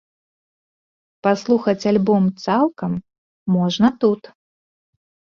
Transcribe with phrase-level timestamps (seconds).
[1.25, 2.91] Паслухаць альбом цалкам
[3.57, 4.21] можна тут.